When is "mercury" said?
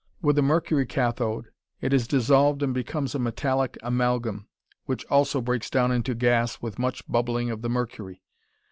0.41-0.87, 7.69-8.23